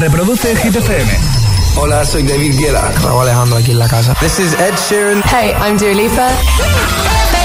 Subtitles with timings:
[0.00, 1.10] Reproduce Hit FM.
[1.76, 2.90] Hola, soy David Guetta.
[3.02, 4.14] Raúl Alejandro aquí en la casa.
[4.14, 5.22] This is Ed Sheeran.
[5.24, 7.39] Hey, I'm Dua Lipa.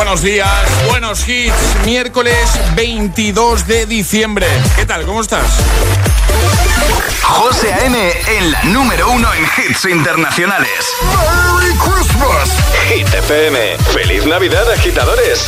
[0.00, 0.48] Buenos días,
[0.88, 1.76] buenos hits.
[1.84, 4.46] Miércoles 22 de diciembre.
[4.74, 5.04] ¿Qué tal?
[5.04, 5.44] ¿Cómo estás?
[7.22, 8.10] José A.M.
[8.38, 10.70] en la número uno en hits internacionales.
[11.02, 12.48] ¡Merry Christmas!
[12.88, 13.76] Hit FM.
[13.92, 15.46] ¡Feliz Navidad, agitadores!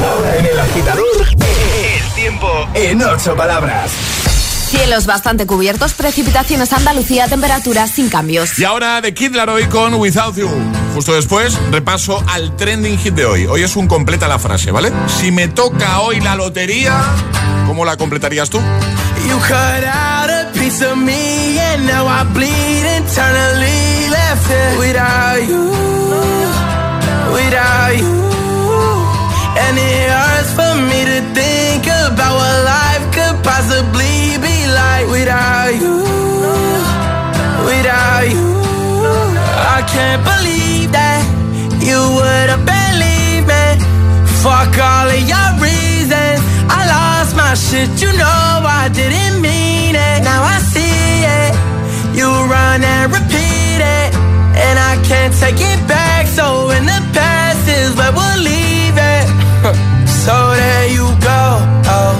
[0.00, 4.29] ahora en el agitador, el tiempo en ocho palabras.
[4.70, 8.56] Cielos bastante cubiertos, precipitaciones Andalucía, temperaturas sin cambios.
[8.56, 10.48] Y ahora de Kid Laroi con Without You.
[10.94, 13.46] Justo después, repaso al trending hit de hoy.
[13.46, 14.92] Hoy es un completa la frase, ¿vale?
[15.08, 17.02] Si me toca hoy la lotería,
[17.66, 18.58] ¿cómo la completarías tú?
[19.28, 25.48] You cut out a piece of me and now I bleed internally left it without
[25.48, 25.72] you,
[27.32, 28.20] without you.
[29.58, 34.29] And it hurts for me to think about what life could possibly
[35.08, 35.96] without you,
[37.68, 38.48] without you.
[39.76, 41.22] I can't believe that
[41.88, 43.76] you would have been leaving.
[44.42, 46.40] Fuck all of your reasons.
[46.68, 48.50] I lost my shit, you know
[48.82, 50.18] I didn't mean it.
[50.24, 51.52] Now I see it.
[52.18, 54.08] You run and repeat it.
[54.64, 56.26] And I can't take it back.
[56.26, 59.26] So in the past is where we'll leave it.
[60.24, 61.42] so there you go.
[61.92, 62.12] Oh,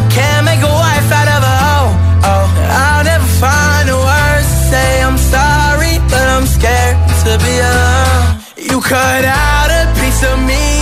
[8.70, 10.79] You cut out a piece of me,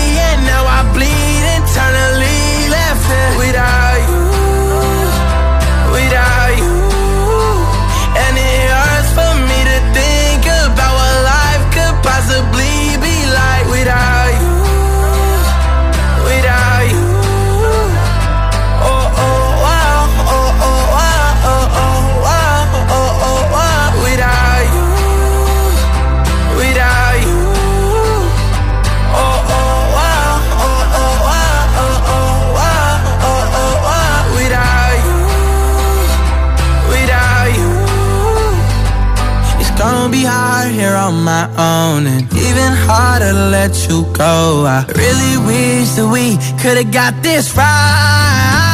[41.58, 44.64] on and even harder to let you go.
[44.66, 48.67] I really wish that we could've got this right.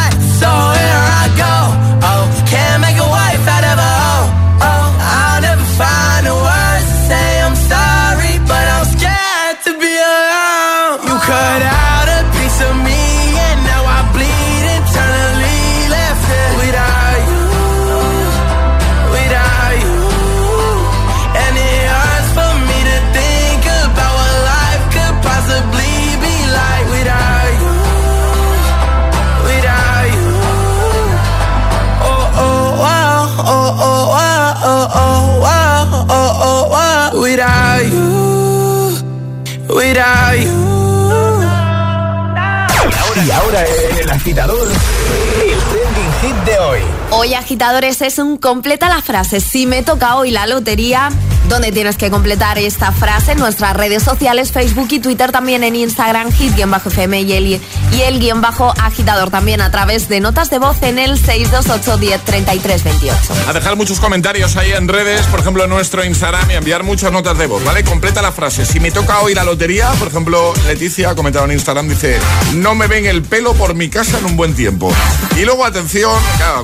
[44.24, 46.80] Agitador, el trending hit de hoy.
[47.10, 49.38] Hoy, agitadores, es un completa la frase.
[49.38, 51.10] Si me toca hoy la lotería,
[51.50, 55.76] donde tienes que completar esta frase en nuestras redes sociales, Facebook y Twitter, también en
[55.76, 57.60] Instagram, hit-fm y el,
[57.92, 61.96] y el guion bajo agitador también a través de notas de voz en el 628
[61.98, 63.18] 10 33 28.
[63.48, 67.12] A dejar muchos comentarios ahí en redes, por ejemplo en nuestro Instagram y enviar muchas
[67.12, 67.84] notas de voz, ¿vale?
[67.84, 68.64] Completa la frase.
[68.66, 72.18] Si me toca hoy la lotería, por ejemplo, Leticia ha comentado en Instagram, dice,
[72.54, 74.92] no me ven el pelo por mi casa en un buen tiempo.
[75.36, 76.12] Y luego, atención,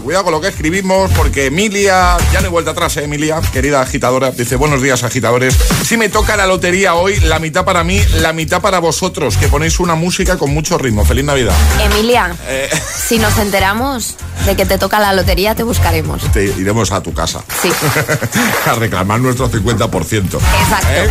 [0.03, 3.81] cuidado con lo que escribimos, porque Emilia, ya no hay vuelta atrás, ¿eh, Emilia, querida
[3.81, 5.57] agitadora, dice, buenos días agitadores.
[5.85, 9.49] Si me toca la lotería hoy, la mitad para mí, la mitad para vosotros, que
[9.49, 11.05] ponéis una música con mucho ritmo.
[11.05, 11.55] Feliz Navidad.
[11.81, 12.69] Emilia, Eh,
[13.09, 14.15] si nos enteramos
[14.47, 16.23] de que te toca la lotería, te buscaremos.
[16.33, 17.43] te iremos a tu casa.
[17.63, 17.71] Sí,
[18.67, 20.25] a reclamar nuestro 50%.
[20.25, 20.89] exacto.
[20.91, 21.09] ¿Eh?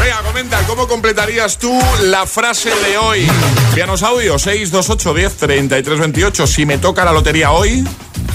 [0.00, 3.28] Venga, comenta, ¿cómo completarías tú la frase de hoy?
[3.68, 6.46] Envíanos audio 628 10 33 28.
[6.46, 7.86] Si me toca la lotería hoy.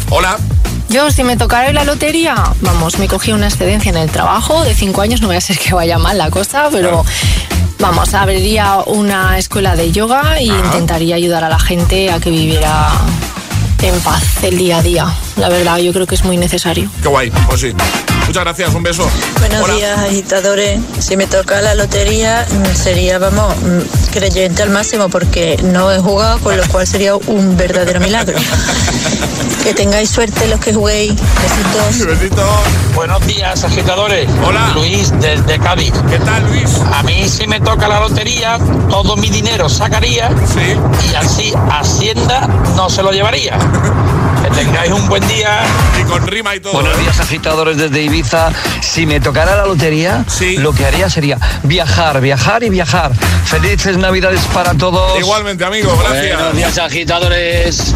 [0.09, 0.37] Hola.
[0.89, 4.73] Yo, si me tocara la lotería, vamos, me cogí una excedencia en el trabajo de
[4.73, 7.03] cinco años, no voy a ser que vaya mal la cosa, pero
[7.79, 12.91] vamos, abriría una escuela de yoga e intentaría ayudar a la gente a que viviera
[13.81, 15.13] en paz el día a día.
[15.37, 16.89] La verdad, yo creo que es muy necesario.
[17.01, 17.73] Qué guay, pues sí.
[18.27, 19.07] Muchas gracias, un beso.
[19.39, 20.79] Buenos días, agitadores.
[20.99, 25.99] Si me toca la lotería, mm, sería, vamos, mm, creyente al máximo porque no he
[25.99, 28.37] jugado, con lo cual sería un verdadero milagro.
[29.63, 31.13] que tengáis suerte los que juguéis.
[31.15, 32.07] Besitos.
[32.19, 32.49] Besitos.
[32.93, 34.27] Buenos días, agitadores.
[34.45, 34.71] Hola.
[34.75, 35.93] Luis, desde Cádiz.
[36.09, 36.69] ¿Qué tal, Luis?
[36.93, 40.75] A mí si me toca la lotería, todo mi dinero sacaría Sí.
[41.11, 43.57] y así Hacienda no se lo llevaría.
[44.45, 45.61] Que tengáis un buen día.
[45.99, 46.73] Y con rima y todo.
[46.73, 47.01] Buenos ¿eh?
[47.01, 48.51] días, agitadores desde Ibiza.
[48.81, 50.57] Si me tocara la lotería, Sí.
[50.57, 53.11] lo que haría sería viajar, viajar y viajar.
[53.45, 55.17] Felices Navidades para todos.
[55.19, 56.35] Igualmente, amigo, gracias.
[56.37, 57.93] Buenos días, agitadores.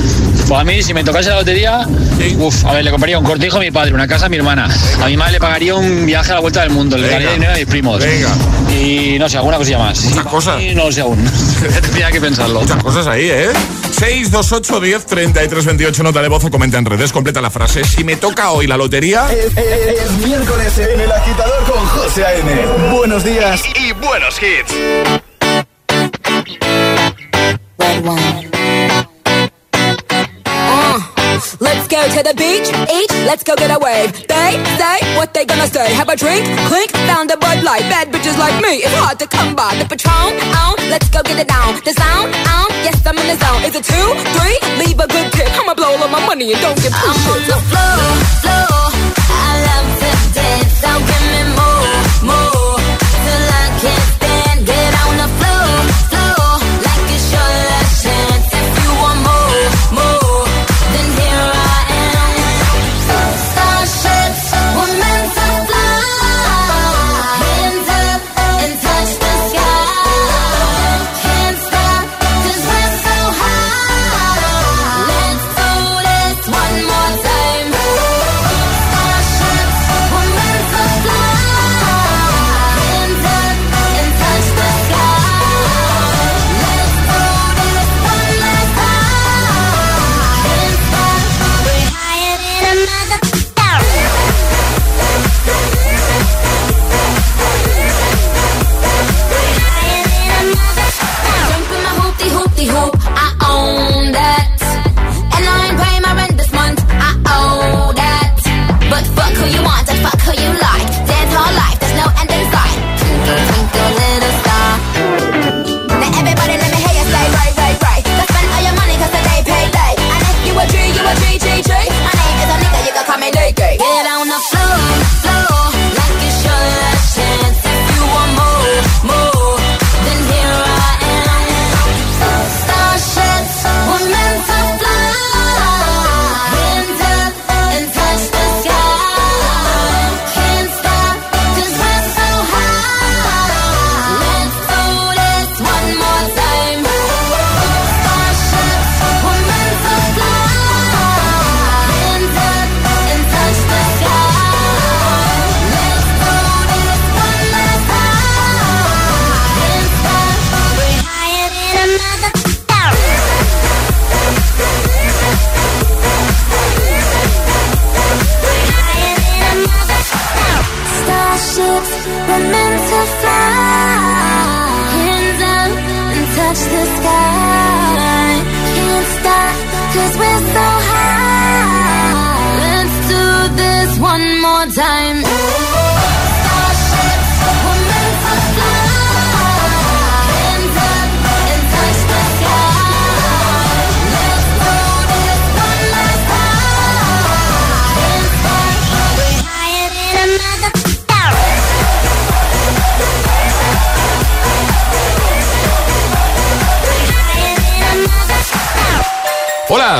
[0.47, 1.85] Pues a mí, si me tocase la lotería,
[2.17, 2.35] Sí.
[2.39, 4.67] uf, a ver, le compraría un cortijo a mi padre, una casa a mi hermana.
[5.01, 7.51] A mi madre le pagaría un viaje a la vuelta del mundo, le daría dinero
[7.53, 7.99] a mis primos.
[8.03, 8.29] Venga.
[8.71, 10.01] Y no sé, alguna cosilla más.
[10.05, 10.61] Muchas Y cosas.
[10.63, 11.23] Y no lo sé aún.
[11.81, 12.61] Tendría que pensarlo.
[12.61, 13.49] Muchas cosas ahí, ¿eh?
[13.91, 17.83] 628 10 33 28 nota de voz o comenta en redes, completa la frase.
[17.83, 22.25] Si me toca hoy la lotería, Es, es- es miércoles en el agitador con José
[22.25, 22.65] A.M.
[22.91, 24.73] Buenos días y, y buenos hits.
[32.19, 34.11] To the beach, eat, let's go get a wave.
[34.27, 35.93] They say what they gonna say.
[35.93, 37.83] Have a drink, clink, found a Bud Light.
[37.87, 39.75] Bad bitches like me, it's hard to come by.
[39.79, 41.79] The Patron, on, let's go get it down.
[41.85, 43.63] The sound, on, yes I'm in the zone.
[43.63, 44.57] Is it two, three?
[44.83, 45.49] Leave a good tip.
[45.59, 48.78] I'ma blow all my money and don't give two I'm on the floor, floor.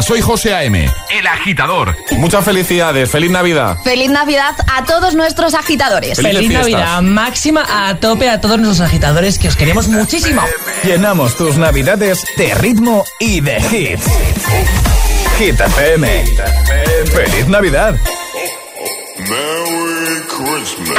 [0.09, 1.95] Soy José A.M., el agitador.
[2.17, 3.77] Muchas felicidades, feliz Navidad.
[3.83, 6.19] Feliz Navidad a todos nuestros agitadores.
[6.19, 6.49] Feliz.
[6.49, 10.41] Navidad máxima a tope a todos nuestros agitadores que os queremos muchísimo.
[10.83, 14.07] Llenamos tus navidades de ritmo y de hits.
[15.37, 16.25] Hit FM.
[17.13, 17.95] ¡Feliz Navidad!
[19.29, 20.97] Merry Christmas.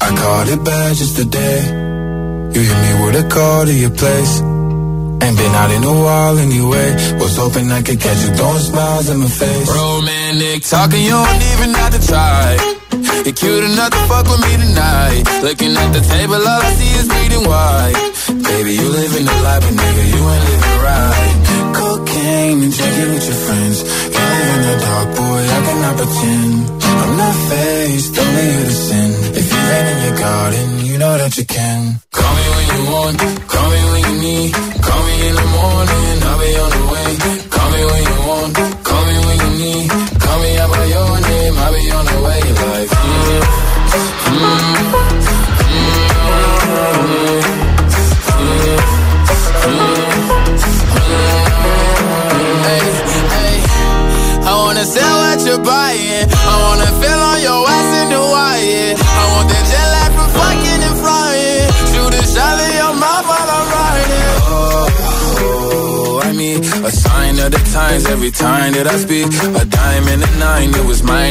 [0.00, 1.79] I caught it bad just today.
[2.54, 4.40] You hit me with a call to your place.
[5.22, 6.88] Ain't been out in a while anyway.
[7.20, 9.68] Was hoping I could catch you throwing smiles in my face.
[9.68, 12.56] Romantic talking, you don't even have to try.
[13.24, 15.22] You're cute enough to fuck with me tonight.
[15.42, 17.94] Looking at the table, all I see is bleeding white.
[18.48, 20.89] Baby, you living the life, but nigga, you ain't living right.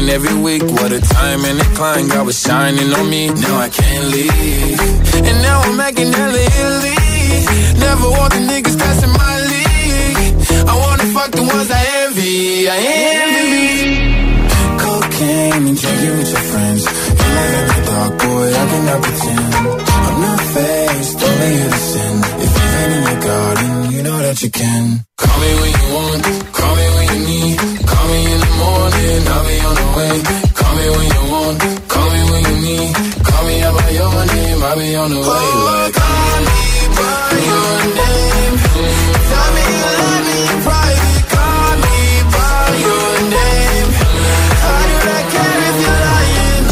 [0.10, 0.64] Every week.
[0.64, 3.30] What a time and a climb, God was shining on me.
[3.30, 4.80] Now I can't leave.
[5.28, 6.98] And now I'm making hella Italy.
[7.86, 10.34] Never want the niggas passing my league.
[10.72, 12.70] I wanna fuck the ones I envy.
[12.70, 12.78] I
[13.22, 13.70] envy.
[14.84, 16.82] Cocaine and drinking with your friends.
[17.20, 19.54] You live in the dark, boy, I cannot pretend.
[20.06, 21.54] I'm not faced, only
[21.92, 22.16] sin.
[22.44, 25.09] If you've in your garden, you know that you can.
[35.00, 36.62] On call me
[37.00, 38.56] by your name.
[41.32, 42.00] Call me
[42.36, 43.90] by your name.
[44.62, 46.66] I do not care if you're lying.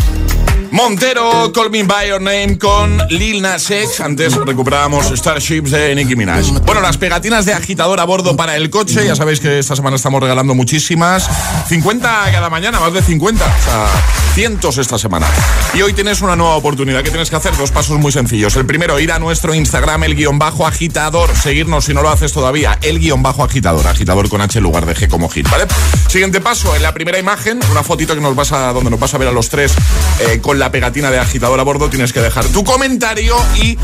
[0.72, 4.02] Montero, Call Me By Your Name con Lil Nas X.
[4.02, 6.52] Antes recuperábamos Starships de Nicki Minaj.
[6.66, 9.06] Bueno, las pegatinas de agitador a bordo para el coche.
[9.06, 11.30] Ya sabéis que esta semana estamos regalando muchísimas.
[11.68, 13.46] 50 cada mañana, más de 50.
[13.46, 15.26] O sea, cientos esta semana.
[15.74, 17.02] Y hoy tienes una nueva oportunidad.
[17.02, 17.58] ¿Qué tienes que hacer?
[17.58, 18.56] Dos pasos muy sencillos.
[18.56, 21.36] El primero, ir a nuestro Instagram, el guion bajo agitador.
[21.36, 22.78] Seguirnos si no lo haces todavía.
[22.84, 23.88] El guion bajo agitador.
[23.88, 25.66] Agitador con H en lugar de G como hit, ¿vale?
[26.08, 29.12] Siguiente paso, en la primera imagen, una fotito que nos vas a, donde nos vas
[29.16, 29.74] a ver a los tres
[30.20, 31.90] eh, con la pegatina de agitador a bordo.
[31.90, 33.76] Tienes que dejar tu comentario y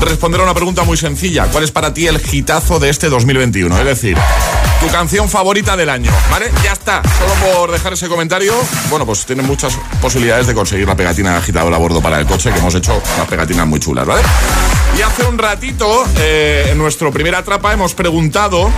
[0.00, 1.46] responder a una pregunta muy sencilla.
[1.46, 3.78] ¿Cuál es para ti el hitazo de este 2021?
[3.78, 4.16] Es decir,
[4.80, 6.50] tu canción favorita del año, ¿vale?
[6.64, 7.02] Ya está.
[7.18, 8.54] Solo por dejar ese comentario,
[8.90, 12.26] bueno, pues tienes muchas posibilidades de conseguir la pegatina de agitador a bordo para el
[12.26, 14.22] coche, que hemos hecho unas pegatinas muy chulas, ¿vale?
[14.98, 18.70] Y hace un ratito, eh, en nuestro primera trapa, hemos preguntado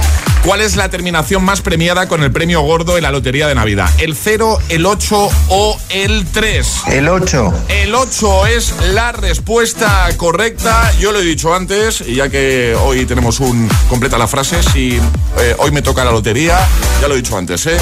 [0.44, 3.88] cuál es la terminación más premiada con el premio gordo en la lotería de Navidad.
[3.98, 6.82] ¿El 0, el 8 o el 3?
[6.92, 7.52] El 8.
[7.68, 10.92] El 8 es la respuesta correcta.
[11.00, 13.68] Yo lo he dicho antes, y ya que hoy tenemos un.
[13.88, 14.98] completa la frase, si
[15.38, 16.58] eh, hoy me toca la lotería,
[17.00, 17.76] ya lo he dicho antes, ¿eh?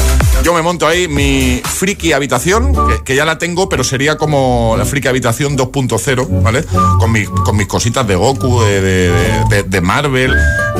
[0.44, 4.74] Yo me monto ahí mi friki habitación, que, que ya la tengo, pero sería como
[4.78, 6.64] la friki habitación 2.0, ¿vale?
[6.98, 10.34] Con, mi- con mis cositas de Goku, de, de- de- de Marvel.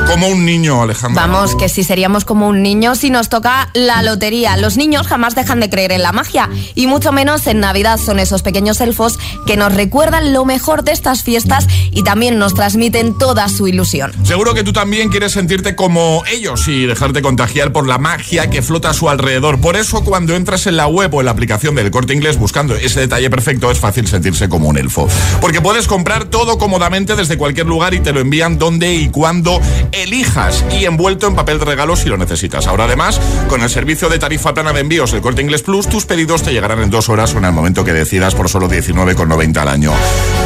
[0.07, 1.21] Como un niño, Alejandro.
[1.21, 4.57] Vamos, que si seríamos como un niño si nos toca la lotería.
[4.57, 8.19] Los niños jamás dejan de creer en la magia y mucho menos en Navidad son
[8.19, 13.17] esos pequeños elfos que nos recuerdan lo mejor de estas fiestas y también nos transmiten
[13.19, 14.13] toda su ilusión.
[14.25, 18.63] Seguro que tú también quieres sentirte como ellos y dejarte contagiar por la magia que
[18.63, 19.61] flota a su alrededor.
[19.61, 22.77] Por eso cuando entras en la web o en la aplicación del corte inglés buscando
[22.77, 25.09] ese detalle perfecto es fácil sentirse como un elfo.
[25.41, 29.61] Porque puedes comprar todo cómodamente desde cualquier lugar y te lo envían donde y cuando
[29.93, 32.67] elijas y envuelto en papel de regalo si lo necesitas.
[32.67, 36.07] Ahora además, con el servicio de tarifa plana de envíos del corte inglés Plus, tus
[36.07, 39.57] pedidos te llegarán en dos horas o en el momento que decidas por solo 19,90
[39.59, 39.93] al año.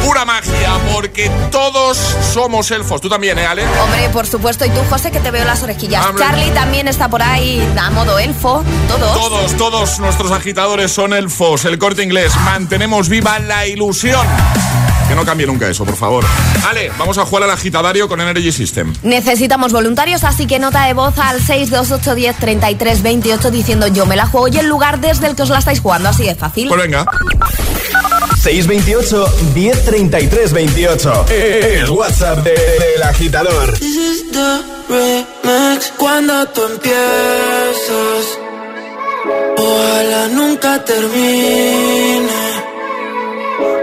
[0.05, 1.97] Pura magia, porque todos
[2.33, 3.01] somos elfos.
[3.01, 3.63] Tú también, ¿eh, Ale?
[3.83, 6.05] Hombre, por supuesto, y tú, José, que te veo las orejillas.
[6.05, 6.23] Hombre.
[6.23, 9.13] Charlie también está por ahí a modo elfo, todos.
[9.13, 11.65] Todos, todos nuestros agitadores son elfos.
[11.65, 12.33] El corte inglés.
[12.45, 14.25] Mantenemos viva la ilusión.
[15.07, 16.25] Que no cambie nunca eso, por favor.
[16.67, 18.93] Ale, vamos a jugar al agitadario con Energy System.
[19.03, 24.57] Necesitamos voluntarios, así que nota de voz al 628103328 diciendo yo me la juego y
[24.57, 26.67] el lugar desde el que os la estáis jugando, así de fácil.
[26.67, 27.05] Pues venga.
[28.41, 31.25] 628 1033 28.
[31.29, 33.73] El WhatsApp de- del agitador.
[33.79, 38.25] This is the remix cuando tú empiezas.
[39.57, 42.66] Ojalá nunca termine.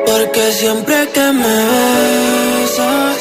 [0.07, 3.19] Porque siempre que me besas,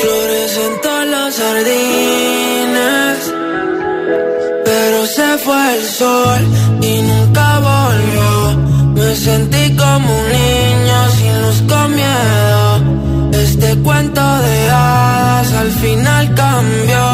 [0.00, 3.18] florecen todos los jardines.
[4.64, 6.42] Pero se fue el sol
[6.80, 8.30] y nunca volvió.
[8.94, 12.66] Me sentí como un niño sin luz con miedo.
[13.32, 17.04] Este cuento de hadas al final cambió.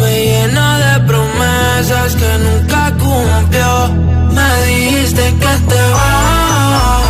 [0.00, 3.72] Me llenó de promesas que nunca cumplió.
[4.36, 7.07] Me dijiste que te vas,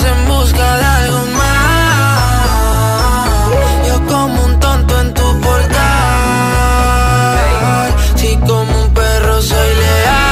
[0.00, 1.54] en busca de algo más.
[3.88, 5.84] Yo como un tonto en tu portal,
[8.16, 10.24] si como un perro soy leal.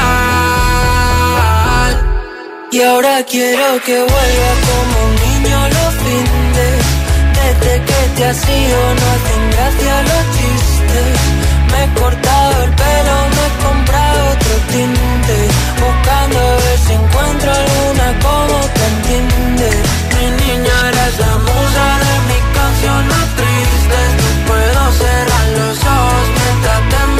[2.71, 6.67] Y ahora quiero que vuelva como un niño lo finde.
[7.39, 11.17] Desde que te has ido no hacen gracia los chistes.
[11.71, 11.87] Me he
[13.63, 15.37] comprado otro tinte.
[15.83, 19.69] Buscando a ver si encuentro alguna como te entiende.
[20.15, 23.99] Mi niña eres la musa de mi canción más triste.
[24.47, 27.12] puedo cerrar los ojos mientras te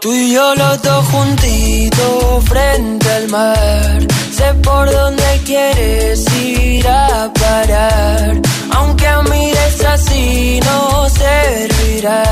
[0.00, 3.98] Tú y yo los dos juntitos frente al mar.
[4.34, 8.40] Sé por dónde quieres ir a parar.
[8.76, 12.22] Aunque mires así no servirá.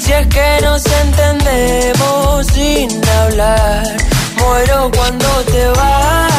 [0.00, 2.90] Si es que nos entendemos sin
[3.20, 3.96] hablar.
[4.38, 6.32] Muero cuando te vas.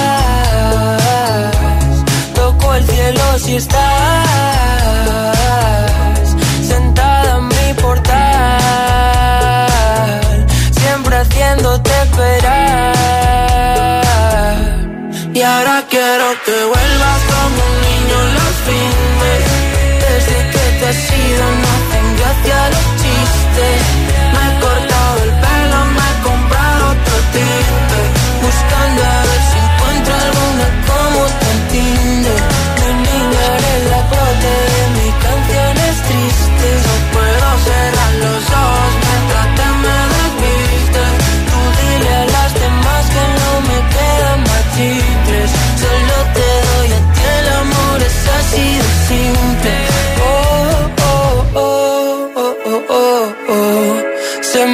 [2.36, 3.80] Toco el cielo si estás
[6.68, 8.60] sentada en mi portal.
[10.90, 12.56] Siempre haciéndote esperar.
[15.32, 19.42] Y ahora quiero que vuelvas como un niño los fines.
[20.04, 23.80] Desde que te has ido no hacen gracia los chistes.
[24.34, 28.00] Me he cortado el pelo, me he comprado otro tinte.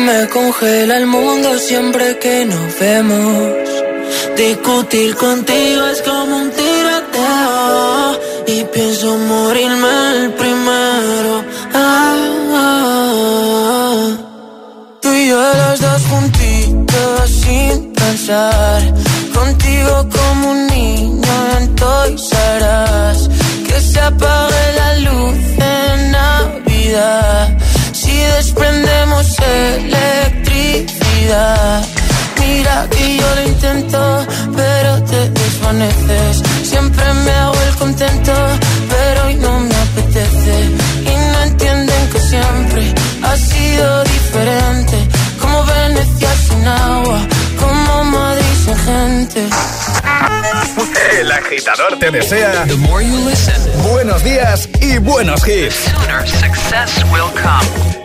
[0.06, 3.54] Me congela el mundo siempre que nos vemos.
[4.38, 8.20] Discutir contigo es como un tiroteo.
[8.48, 11.44] Y pienso morirme el primero.
[11.74, 12.16] Ah,
[12.54, 14.08] ah, ah.
[15.02, 18.82] Tú y yo los dos juntitos sin pensar.
[19.34, 22.66] Contigo como un niño R
[23.12, 23.30] Us.
[23.68, 27.58] Que se apague la luz en Navidad.
[27.94, 28.12] Si
[29.36, 29.86] desprendemos
[30.46, 31.84] electricidad.
[32.40, 36.44] Mira que yo lo intento, pero te desvaneces.
[36.64, 38.34] Siempre me hago el contento,
[38.90, 40.70] pero hoy no me apetece.
[41.02, 42.94] Y no entienden que siempre
[43.24, 45.08] ha sido diferente.
[45.40, 47.20] Como Venecia sin agua,
[47.60, 49.50] como Madrid sin gente.
[51.20, 52.66] El agitador te desea
[53.90, 55.76] buenos días y buenos hits.
[56.42, 58.04] success will come.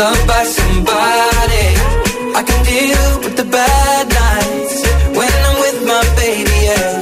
[0.00, 1.66] loved by somebody.
[2.40, 4.76] I can deal with the bad nights
[5.18, 6.92] when I'm with my baby, yeah.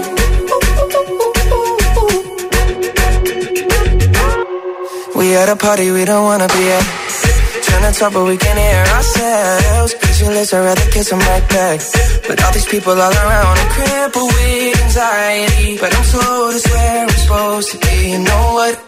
[5.19, 6.87] We at a party we don't wanna be at.
[7.67, 9.91] Trying to talk but we can't hear ourselves.
[10.03, 11.79] Pictureless, I'd rather kiss right back.
[12.27, 15.79] But all these people all around, I'm crippled with anxiety.
[15.83, 17.95] But I'm told it's where I'm supposed to be.
[18.13, 18.88] You know what?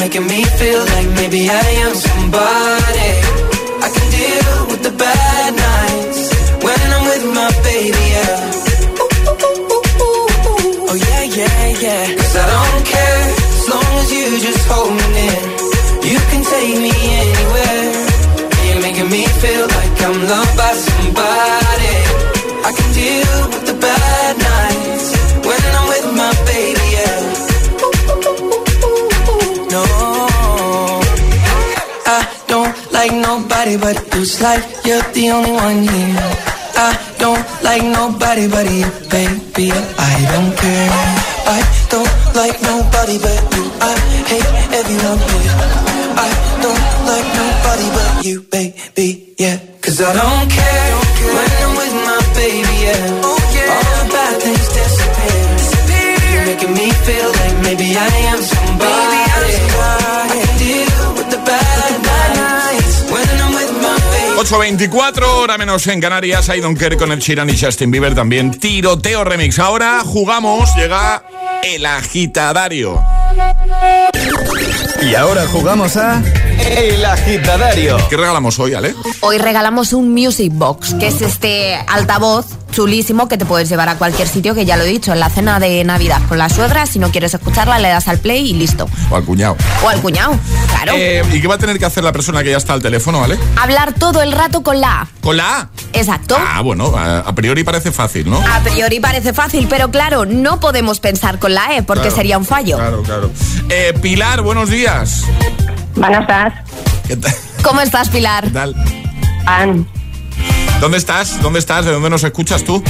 [0.00, 3.10] Making me feel like maybe I am somebody.
[3.84, 6.20] I can deal with the bad nights
[6.64, 8.36] when I'm with my baby, yeah.
[10.88, 12.04] Oh yeah, yeah, yeah.
[12.16, 13.22] Cause I don't care
[13.60, 15.40] as long as you just hold me near.
[16.10, 17.92] You can take me anywhere.
[18.66, 20.72] You're making me feel like I'm loved by
[33.60, 34.16] nobody but.
[34.16, 36.16] It's like you're the only one here.
[36.76, 39.72] I don't like nobody but you, baby.
[39.72, 40.90] I don't care.
[41.46, 41.60] I
[41.92, 43.64] don't like nobody but you.
[43.80, 43.94] I
[44.30, 45.56] hate everyone here.
[46.16, 46.30] I
[46.64, 49.34] don't like nobody but you, baby.
[49.38, 50.92] Yeah, cause I don't care
[51.36, 52.76] when I'm with my baby.
[52.86, 55.40] Yeah, all the bad things disappear.
[56.32, 58.29] You're making me feel like maybe I am
[64.40, 66.48] 8.24, hora menos en Canarias.
[66.48, 68.50] I don't care con el Sheeran y Justin Bieber también.
[68.52, 69.58] Tiroteo remix.
[69.58, 71.22] Ahora jugamos, llega
[71.62, 72.98] el agitadario.
[75.02, 76.22] Y ahora jugamos a
[76.58, 77.98] El Agitadario.
[78.08, 78.94] ¿Qué regalamos hoy, Ale?
[79.20, 83.96] Hoy regalamos un Music Box, que es este altavoz chulísimo que te puedes llevar a
[83.96, 86.86] cualquier sitio, que ya lo he dicho, en la cena de Navidad con la suegra.
[86.86, 88.88] Si no quieres escucharla, le das al play y listo.
[89.10, 89.56] O al cuñado.
[89.84, 90.92] O al cuñado, claro.
[90.96, 93.22] Eh, ¿Y qué va a tener que hacer la persona que ya está al teléfono,
[93.22, 93.38] Ale?
[93.60, 95.08] Hablar todo el rato con la A.
[95.20, 95.68] ¿Con la A?
[95.92, 96.36] Exacto.
[96.38, 98.40] Ah, bueno, a, a priori parece fácil, ¿no?
[98.40, 102.38] A priori parece fácil, pero claro, no podemos pensar con la E porque Claro, sería
[102.38, 102.76] un fallo.
[102.76, 103.30] Claro, claro.
[103.68, 105.24] Eh, Pilar, buenos días.
[105.96, 106.54] Buenas tardes.
[107.06, 107.34] ¿Qué tal?
[107.62, 108.44] ¿Cómo estás, Pilar?
[108.44, 108.74] ¿Qué tal?
[109.46, 109.86] An,
[110.80, 111.40] ¿Dónde estás?
[111.42, 111.84] ¿Dónde estás?
[111.84, 112.82] ¿De dónde nos escuchas tú?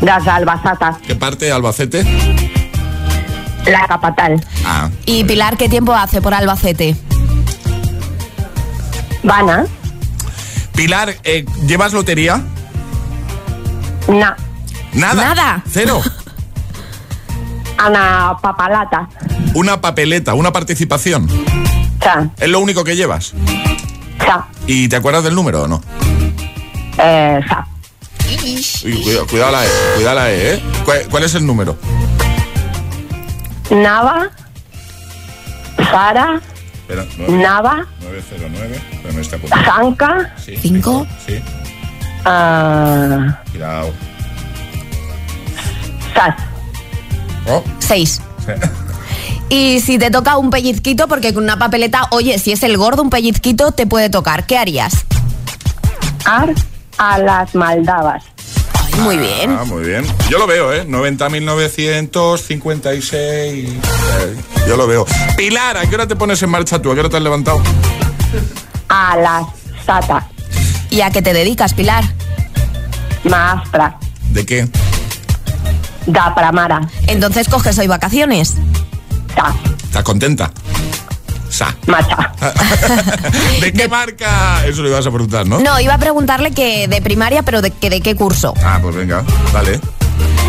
[0.00, 2.04] das Albacata, ¿Qué parte de Albacete?
[3.66, 4.44] la capital.
[4.66, 6.96] Ah, Y Pilar, ¿qué tiempo hace por Albacete?
[9.22, 9.64] Vana,
[10.74, 12.42] Pilar, eh, ¿llevas lotería?
[14.08, 14.36] na,
[14.92, 15.14] Nada.
[15.34, 15.62] Nada.
[15.70, 16.02] Cero.
[17.78, 19.08] Ana Papalata,
[19.54, 21.28] Una papeleta, una participación.
[22.00, 23.32] cha, ¿Es lo único que llevas?
[24.24, 25.82] cha, ¿Y te acuerdas del número o no?
[27.04, 27.40] Eh,
[28.84, 30.62] Uy, cuidado, cuidado la E, cuidado la E, ¿eh?
[30.84, 31.76] ¿Cuál, cuál es el número?
[33.70, 34.30] Nava,
[35.90, 36.40] Sara,
[36.74, 39.62] Espera, Nava, 909, pero no está apuntado.
[39.64, 41.06] Zanca, Sí, ¿Cinco?
[41.26, 41.40] Sí,
[42.24, 43.92] ah, cuidado.
[46.14, 46.34] Sas,
[47.46, 48.20] Oh, Seis.
[49.50, 53.02] Y si te toca un pellizquito, porque con una papeleta, oye, si es el gordo,
[53.02, 54.46] un pellizquito te puede tocar.
[54.46, 55.04] ¿Qué harías?
[56.24, 56.54] Ar,
[56.98, 58.24] a las Maldavas.
[58.84, 59.56] Ay, muy bien.
[59.58, 60.04] Ah, muy bien.
[60.30, 60.86] Yo lo veo, ¿eh?
[60.86, 63.02] 90.956.
[63.02, 63.80] eh,
[64.66, 65.06] yo lo veo.
[65.36, 66.90] Pilar, ¿a qué hora te pones en marcha tú?
[66.90, 67.62] ¿A qué hora te has levantado?
[68.88, 69.44] A las
[69.84, 70.26] Sata,
[70.90, 72.04] ¿Y a qué te dedicas, Pilar?
[73.24, 73.98] Maastra,
[74.30, 74.68] ¿De qué?
[76.06, 78.54] da Pramara, Entonces coges hoy vacaciones.
[79.34, 79.54] ta,
[79.84, 80.50] ¿Estás contenta?
[81.54, 81.72] Sa.
[81.86, 82.32] macha,
[83.60, 84.66] ¿De qué marca?
[84.66, 85.60] Eso lo ibas a preguntar, ¿no?
[85.60, 88.54] No, iba a preguntarle que de primaria, pero de, que de qué curso.
[88.64, 89.80] Ah, pues venga, vale.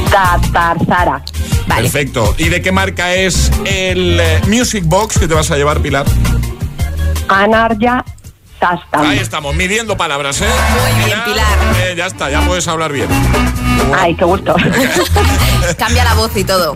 [0.10, 1.24] Tarzara,
[1.68, 1.82] Vale.
[1.84, 2.34] Perfecto.
[2.39, 6.08] ¿Y de qué marca es el eh, Music Box que te vas a llevar, Pilar?
[7.28, 8.04] Anarya,
[8.60, 9.06] Sastam.
[9.06, 10.46] Ahí estamos, midiendo palabras, ¿eh?
[10.48, 11.46] Muy bien, Pilar.
[11.78, 13.08] eh, ya está, ya puedes hablar bien.
[14.00, 14.56] Ay, qué gusto.
[15.78, 16.76] Cambia la voz y todo.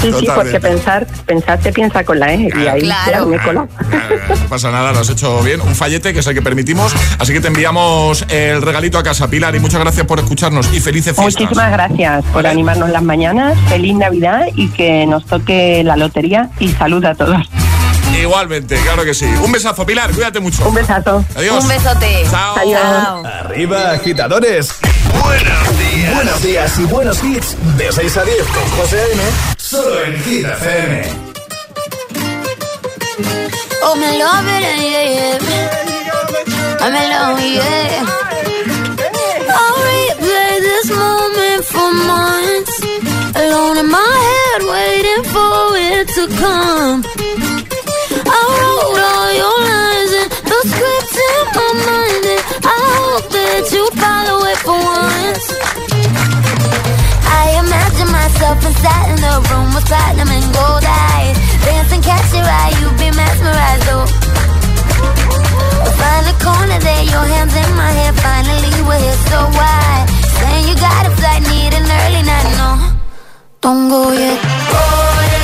[0.00, 3.26] Sí, sí, porque pensar, pensar se piensa con la E y ahí Claro.
[3.26, 3.68] me he colado.
[3.78, 3.84] Ah,
[4.42, 5.60] No pasa nada, lo has hecho bien.
[5.60, 6.94] Un fallete que es el que permitimos.
[7.18, 9.54] Así que te enviamos el regalito a casa, Pilar.
[9.54, 11.24] Y muchas gracias por escucharnos y felices fiestas.
[11.40, 12.48] Muchísimas gracias por Vale.
[12.50, 13.56] animarnos las mañanas.
[13.68, 17.48] Feliz Navidad y que nos toque la lotería y salud a todos.
[18.28, 19.24] Igualmente, claro que sí.
[19.24, 20.10] Un besazo, Pilar.
[20.12, 20.68] Cuídate mucho.
[20.68, 21.24] Un besazo.
[21.34, 21.64] Adiós.
[21.64, 22.26] Un besote.
[22.30, 22.58] Chao.
[22.58, 22.82] Adiós.
[22.82, 23.26] Chao.
[23.26, 24.74] Arriba, agitadores.
[25.24, 26.14] Buenos días.
[26.14, 27.56] Buenos días y buenos hits.
[27.78, 29.22] De 6 a 10 con José A.M.
[29.56, 31.04] Solo en Hit FM.
[33.82, 35.38] Oh, me love it, yeah, yeah.
[36.80, 38.04] I'm in love, yeah.
[39.48, 42.82] I'll replay this moment for months.
[43.34, 47.47] Alone in my head, waiting for it to come.
[48.78, 54.38] All your lines and the script in my mind, and I hope that you follow
[54.46, 55.46] it for once.
[57.26, 61.34] I imagine myself inside in the room with platinum and gold eyes.
[61.66, 64.06] Dancing, catch your eye, you be mesmerized, oh.
[65.98, 68.12] Find a corner there, your hands in my hair.
[68.14, 70.06] Finally, we're here, so why?
[70.38, 72.70] Saying you got a flight, need an early night, no.
[73.60, 74.38] Don't go yet.
[74.38, 74.82] Go
[75.26, 75.37] yet,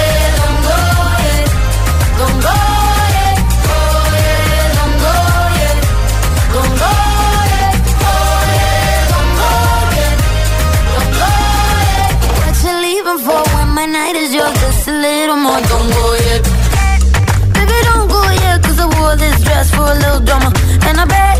[15.45, 15.61] more.
[15.71, 16.43] Don't go yet.
[17.55, 20.51] Baby, don't go yet, cause I wore this dress for a little drama.
[20.89, 21.39] And I bet,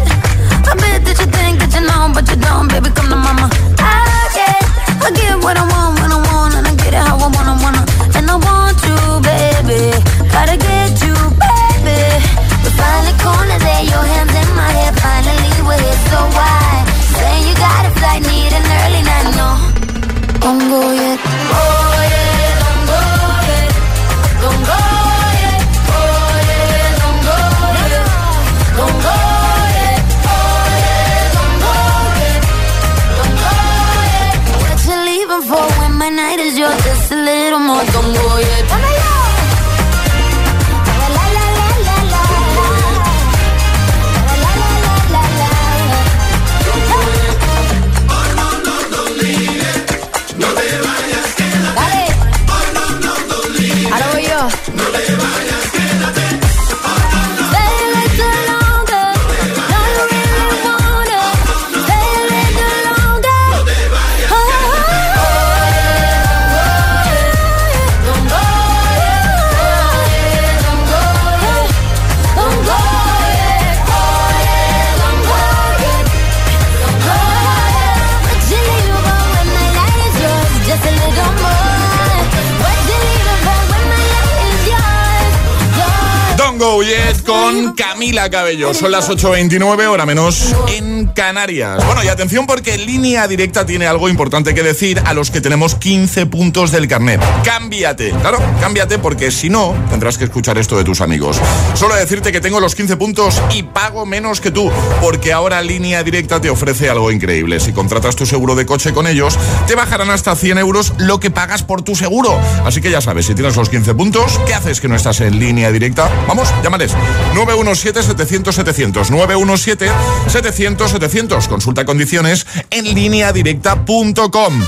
[88.31, 88.73] Cabello.
[88.75, 91.85] Son las 8.29, hora menos en Canarias.
[91.87, 95.77] Bueno, y atención porque Línea Directa tiene algo importante que decir a los que tenemos
[95.77, 97.21] 15 puntos del carnet.
[97.45, 98.11] Cámbiate.
[98.11, 101.41] Claro, cámbiate porque si no, tendrás que escuchar esto de tus amigos.
[101.75, 106.03] Solo decirte que tengo los 15 puntos y pago menos que tú, porque ahora Línea
[106.03, 107.61] Directa te ofrece algo increíble.
[107.61, 111.31] Si contratas tu seguro de coche con ellos, te bajarán hasta 100 euros lo que
[111.31, 112.41] pagas por tu seguro.
[112.65, 115.39] Así que ya sabes, si tienes los 15 puntos, ¿qué haces que no estás en
[115.39, 116.11] Línea Directa?
[116.27, 116.93] Vamos, llámales.
[117.35, 119.11] 917-700-700.
[119.11, 121.04] 917-700-700.
[121.49, 124.63] Consulta condiciones en lineadirecta.com.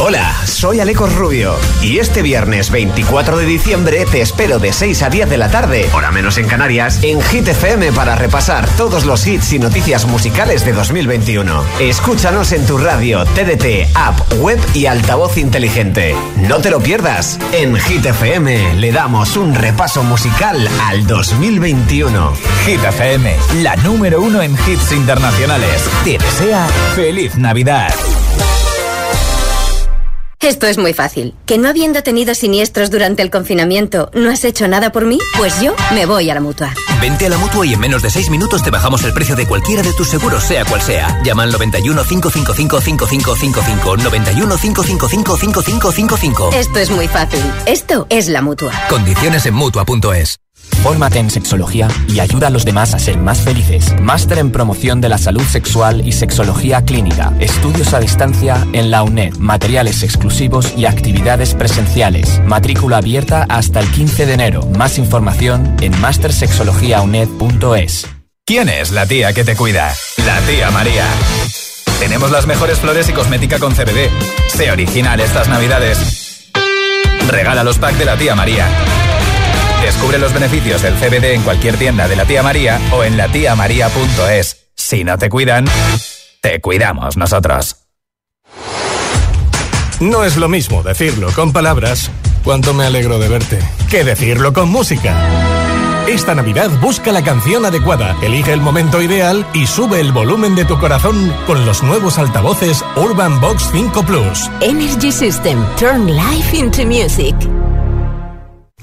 [0.00, 5.08] Hola, soy Alecos Rubio y este viernes 24 de diciembre te espero de 6 a
[5.08, 9.24] 10 de la tarde, hora menos en Canarias, en Hit FM para repasar todos los
[9.24, 11.64] hits y noticias musicales de 2021.
[11.78, 16.16] Escúchanos en tu radio, TDT, app, web y altavoz inteligente.
[16.38, 17.38] No te lo pierdas.
[17.52, 22.32] En Hit FM le damos un repaso musical al 2021.
[22.66, 25.88] Hit FM, la número uno en hits internacionales.
[26.02, 27.94] Te desea feliz Navidad.
[30.44, 31.34] Esto es muy fácil.
[31.46, 35.18] ¿Que no habiendo tenido siniestros durante el confinamiento, no has hecho nada por mí?
[35.38, 36.74] Pues yo me voy a la mutua.
[37.00, 39.46] Vente a la mutua y en menos de 6 minutos te bajamos el precio de
[39.46, 41.22] cualquiera de tus seguros, sea cual sea.
[41.22, 43.96] Llama al 91 555 5555.
[43.96, 46.50] 91 555 5555.
[46.52, 47.40] Esto es muy fácil.
[47.64, 48.72] Esto es la mutua.
[48.90, 50.43] Condiciones en mutua.es.
[50.82, 53.94] Fórmate en sexología y ayuda a los demás a ser más felices.
[54.00, 57.32] Máster en promoción de la salud sexual y sexología clínica.
[57.40, 59.36] Estudios a distancia en la UNED.
[59.36, 62.40] Materiales exclusivos y actividades presenciales.
[62.44, 64.66] Matrícula abierta hasta el 15 de enero.
[64.76, 68.06] Más información en mastersexologiauned.es.
[68.44, 69.94] ¿Quién es la tía que te cuida?
[70.26, 71.06] La tía María.
[71.98, 74.10] Tenemos las mejores flores y cosmética con CBD.
[74.48, 76.50] Sé original estas navidades.
[77.28, 78.68] Regala los packs de la tía María.
[79.84, 84.70] Descubre los beneficios del CBD en cualquier tienda de la tía María o en latiamaría.es.
[84.74, 85.66] Si no te cuidan,
[86.40, 87.76] te cuidamos nosotros.
[90.00, 92.10] No es lo mismo decirlo con palabras,
[92.42, 93.58] cuánto me alegro de verte,
[93.90, 95.14] que decirlo con música.
[96.08, 100.64] Esta Navidad busca la canción adecuada, elige el momento ideal y sube el volumen de
[100.64, 104.50] tu corazón con los nuevos altavoces Urban Box 5 Plus.
[104.62, 105.62] Energy System.
[105.76, 107.36] Turn life into music.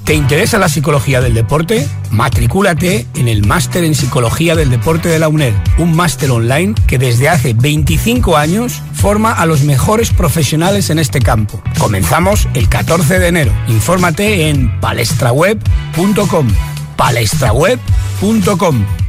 [0.06, 1.88] ¿Te interesa la psicología del deporte?
[2.10, 6.98] Matricúlate en el Máster en Psicología del Deporte de la UNED, un máster online que
[6.98, 11.62] desde hace 25 años forma a los mejores profesionales en este campo.
[11.78, 13.54] Comenzamos el 14 de enero.
[13.68, 16.48] Infórmate en palestraweb.com.
[16.98, 19.01] palestraweb.com.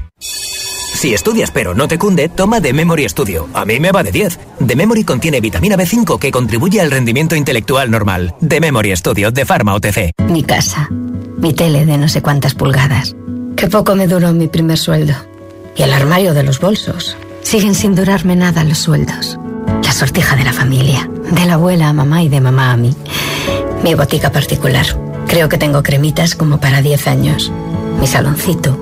[1.02, 3.48] Si estudias pero no te cunde, toma The Memory Studio.
[3.54, 4.38] A mí me va de 10.
[4.64, 8.36] The Memory contiene vitamina B5 que contribuye al rendimiento intelectual normal.
[8.38, 10.12] The Memory Studio de Pharma OTC.
[10.28, 10.88] Mi casa.
[11.38, 13.16] Mi tele de no sé cuántas pulgadas.
[13.56, 15.14] Qué poco me duró mi primer sueldo.
[15.74, 17.16] Y el armario de los bolsos.
[17.42, 19.40] Siguen sin durarme nada los sueldos.
[19.82, 21.10] La sortija de la familia.
[21.32, 22.94] De la abuela a mamá y de mamá a mí.
[23.82, 24.86] Mi botica particular.
[25.26, 27.50] Creo que tengo cremitas como para 10 años.
[27.98, 28.78] Mi saloncito.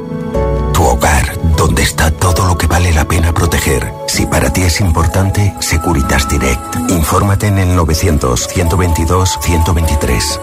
[0.75, 3.92] Tu hogar, donde está todo lo que vale la pena proteger.
[4.07, 6.59] Si para ti es importante, Securitas Direct.
[6.88, 10.40] Infórmate en el 900-122-123.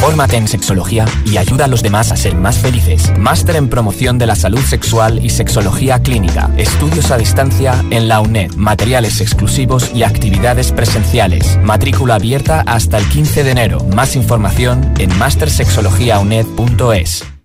[0.00, 3.12] Fórmate en sexología y ayuda a los demás a ser más felices.
[3.18, 6.48] Máster en promoción de la salud sexual y sexología clínica.
[6.56, 8.54] Estudios a distancia en la UNED.
[8.54, 11.58] Materiales exclusivos y actividades presenciales.
[11.60, 13.82] Matrícula abierta hasta el 15 de enero.
[13.82, 17.31] Más información en mastersexologiauned.es.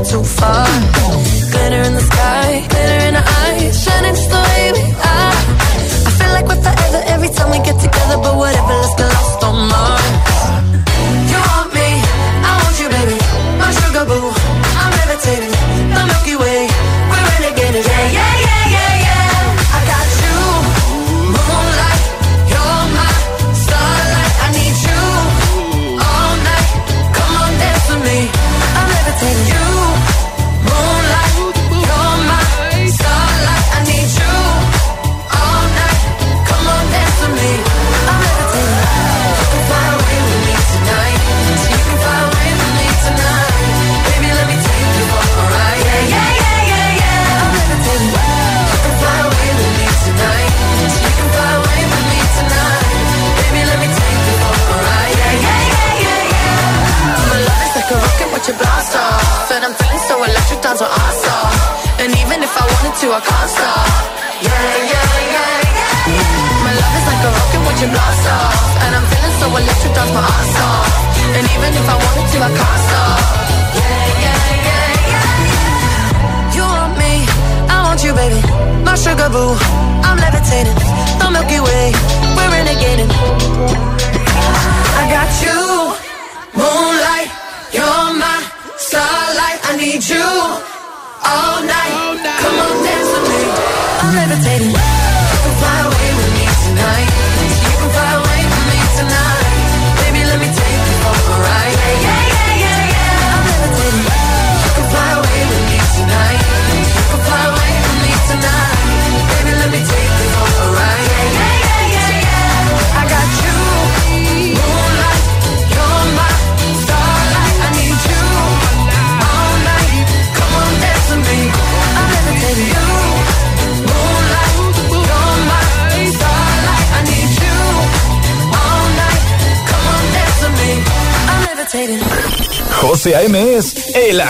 [0.00, 0.66] Nothing's ever, ever too far.
[1.50, 5.36] Glitter in the sky, glitter in the eyes, shining just the way we are.
[6.06, 9.19] I feel like we're forever every time we get together, but whatever, let's get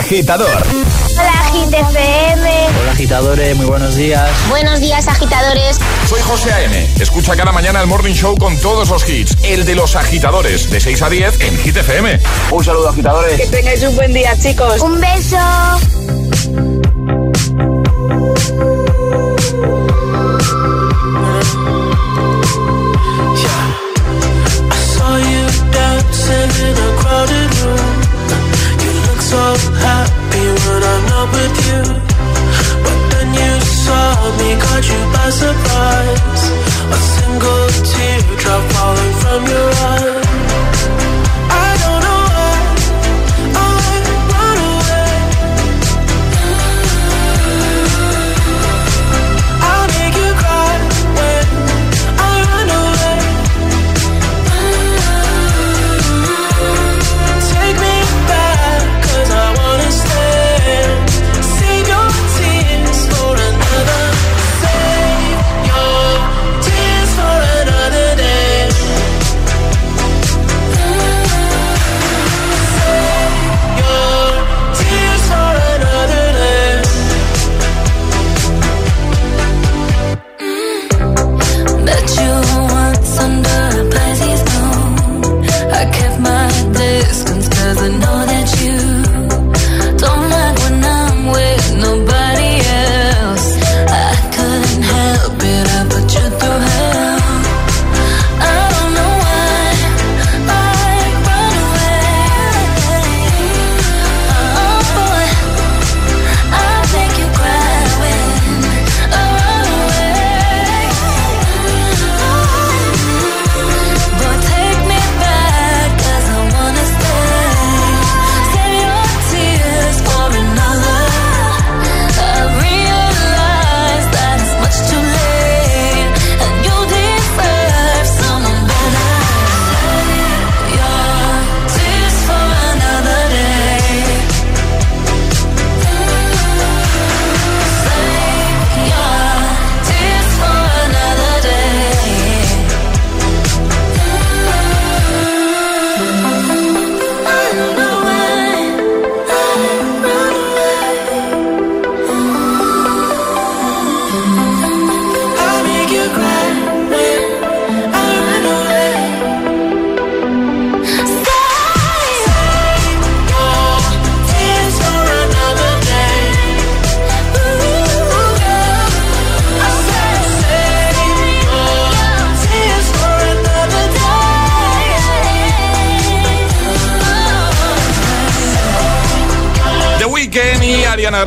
[0.00, 0.62] agitador.
[1.12, 2.50] Hola, GTFM.
[2.80, 4.30] Hola, agitadores, muy buenos días.
[4.48, 5.78] Buenos días, agitadores.
[6.08, 6.88] Soy José A.M.
[6.98, 9.36] Escucha cada mañana el Morning Show con todos los hits.
[9.42, 12.18] El de los agitadores, de 6 a 10 en GTFM.
[12.50, 13.40] Un saludo, agitadores.
[13.40, 14.80] Que tengáis un buen día, chicos.
[14.80, 15.36] Un beso.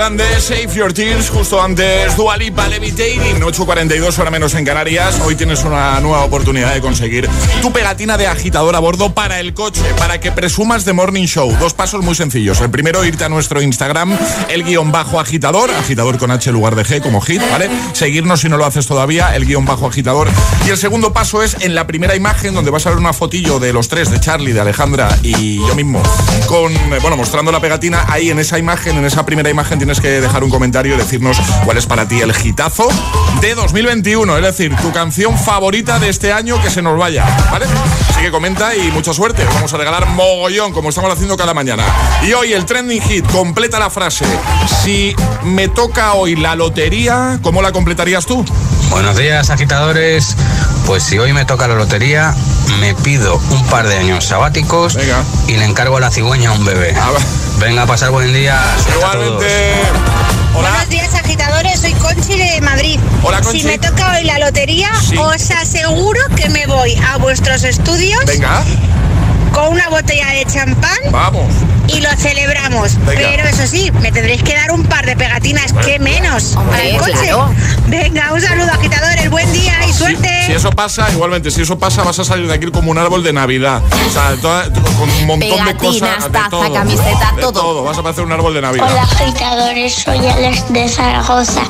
[0.03, 5.21] De Save Your Tears, justo antes Dualipa Levitating, 8.42 hora menos en Canarias.
[5.21, 7.29] Hoy tienes una nueva oportunidad de conseguir
[7.61, 11.55] tu pegatina de agitador a bordo para el coche, para que presumas de Morning Show.
[11.57, 12.59] Dos pasos muy sencillos.
[12.59, 14.17] El primero, irte a nuestro Instagram,
[14.49, 17.69] el guion bajo agitador, agitador con H en lugar de G como hit, ¿vale?
[17.93, 20.27] Seguirnos si no lo haces todavía, el guion bajo agitador.
[20.67, 23.57] Y el segundo paso es en la primera imagen donde vas a ver una fotillo
[23.59, 26.03] de los tres, de Charlie, de Alejandra y yo mismo,
[26.47, 29.92] con, eh, bueno, mostrando la pegatina, ahí en esa imagen, en esa primera imagen tienes
[29.99, 32.87] que dejar un comentario y decirnos cuál es para ti el hitazo
[33.41, 37.65] de 2021, es decir, tu canción favorita de este año que se nos vaya, ¿vale?
[38.09, 39.43] Así que comenta y mucha suerte.
[39.45, 41.83] Vamos a regalar mogollón, como estamos haciendo cada mañana.
[42.23, 44.25] Y hoy el trending hit completa la frase.
[44.83, 48.45] Si me toca hoy la lotería, ¿cómo la completarías tú?
[48.89, 50.35] Buenos días, agitadores.
[50.85, 52.35] Pues si hoy me toca la lotería,
[52.79, 54.97] me pido un par de años sabáticos
[55.47, 56.93] y le encargo a la cigüeña a un bebé.
[57.59, 58.59] Venga, a pasar buen día.
[58.95, 59.73] Igualmente.
[60.53, 61.79] Buenos días, agitadores.
[61.79, 62.99] Soy Conchi de Madrid.
[63.23, 63.61] Hola, Conchi.
[63.61, 68.23] Si me toca hoy la lotería, os aseguro que me voy a vuestros estudios.
[68.25, 68.63] Venga.
[69.53, 70.97] Con una botella de champán.
[71.11, 71.47] Vamos.
[71.93, 72.95] Y lo celebramos.
[73.05, 73.21] Venga.
[73.29, 76.55] Pero eso sí, me tendréis que dar un par de pegatinas, que menos.
[76.55, 77.11] Hombre, para el coche.
[77.13, 77.53] claro.
[77.87, 79.29] Venga, un saludo, agitadores.
[79.29, 80.29] Buen día y suerte.
[80.47, 83.23] Si eso pasa, igualmente, si eso pasa, vas a salir de aquí como un árbol
[83.23, 83.81] de Navidad.
[84.07, 86.23] O sea, toda- con un montón de cosas.
[86.25, 87.83] de taza, todo, camiseta, de todo.
[87.83, 88.87] Vas a parecer un árbol de Navidad.
[88.89, 91.61] Hola agitadores, soy Alex de Zaragoza.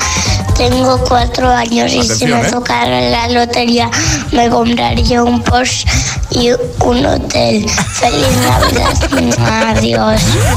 [0.58, 2.52] Tengo cuatro años y si me ¿eh?
[2.52, 3.90] tocara la lotería
[4.32, 5.86] me compraría un Porsche
[6.32, 7.68] y un hotel.
[7.94, 9.76] Feliz Navidad.
[9.78, 10.13] Adiós.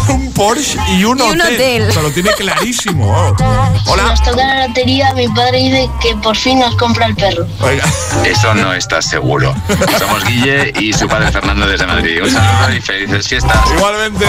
[0.08, 1.54] Un Porsche y un Y un hotel.
[1.54, 1.88] hotel.
[1.88, 3.06] O sea, lo tiene clarísimo.
[3.10, 3.36] oh.
[3.84, 4.02] Si Hola.
[4.04, 7.46] nos toca la lotería, mi padre dice que por fin nos compra el perro.
[7.60, 7.84] Oiga.
[8.24, 9.54] Eso no está seguro.
[9.98, 12.22] Somos Guille y su padre Fernando desde Madrid.
[12.22, 13.56] Un saludo y felices fiestas.
[13.76, 14.26] Igualmente.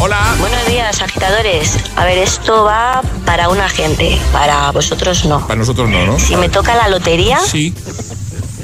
[0.00, 0.18] Hola.
[0.38, 1.72] Buenos días, agitadores.
[1.96, 5.40] A ver, esto va para una gente, para vosotros no.
[5.46, 6.18] Para nosotros no, ¿no?
[6.18, 7.74] Si me toca la lotería, Sí.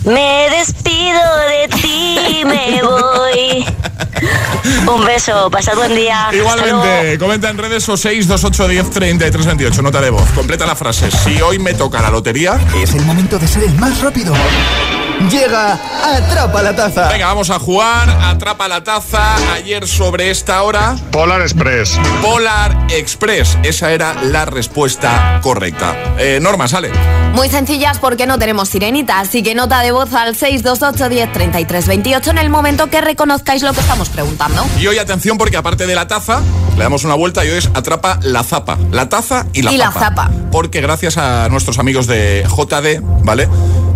[0.05, 3.64] Me despido de ti, me voy.
[4.86, 6.28] Un beso, pasad buen día.
[6.32, 10.28] Igualmente, comenta en redes o 62810 3328, nota de voz.
[10.34, 11.11] Completa la frase.
[11.11, 12.61] Si hoy me toca la lotería.
[12.82, 14.34] Es el momento de ser el más rápido.
[15.30, 17.08] Llega Atrapa la Taza.
[17.08, 18.08] Venga, vamos a jugar.
[18.10, 19.36] Atrapa la taza.
[19.54, 20.96] Ayer sobre esta hora.
[21.10, 21.98] Polar Express.
[22.20, 23.56] Polar Express.
[23.62, 25.94] Esa era la respuesta correcta.
[26.18, 26.90] Eh, Norma, sale.
[27.34, 31.86] Muy sencillas porque no tenemos sirenita, así que nota de voz al 628 10 33
[31.86, 34.66] 28 en el momento que reconozcáis lo que estamos preguntando.
[34.78, 36.40] Y hoy atención porque aparte de la taza,
[36.76, 38.76] le damos una vuelta y hoy es atrapa la zapa.
[38.90, 40.00] La taza y la Y la zapa.
[40.00, 40.30] zapa.
[40.50, 43.48] Porque gracias a nuestros amigos de JD, ¿vale?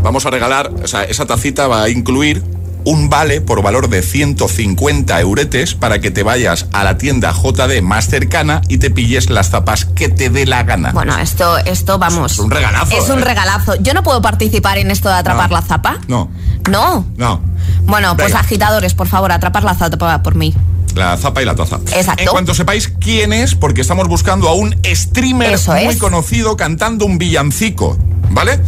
[0.07, 2.41] Vamos a regalar, o sea, esa tacita va a incluir
[2.85, 7.83] un vale por valor de 150 euretes para que te vayas a la tienda JD
[7.83, 10.93] más cercana y te pilles las zapas que te dé la gana.
[10.93, 12.35] Bueno, esto, esto vamos.
[12.35, 13.25] Es un regalazo, Es un ¿eh?
[13.25, 13.75] regalazo.
[13.81, 15.57] Yo no puedo participar en esto de atrapar No.
[15.57, 15.97] la zapa.
[16.07, 16.31] No,
[16.69, 17.05] No.
[17.17, 17.41] no.
[17.83, 20.55] Bueno, pues agitadores, por favor, atrapar la zapa por mí.
[20.95, 21.81] La zapa y la taza.
[21.97, 22.23] Exacto.
[22.23, 25.97] En cuanto sepáis quién es, porque estamos buscando a un streamer Eso muy es.
[25.97, 27.99] conocido cantando un villancico,
[28.31, 28.61] ¿vale?